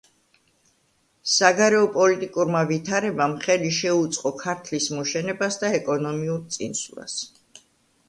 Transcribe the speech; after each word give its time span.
საგარეო 1.33 1.83
პოლიტიკურმა 1.97 2.63
ვითარებამ 2.73 3.37
ხელი 3.45 3.71
შეუწყო 3.83 4.35
ქართლის 4.43 4.91
მოშენებას 4.99 5.63
და 5.63 5.75
ეკონომიურ 5.85 6.45
წინსვლას. 6.59 7.25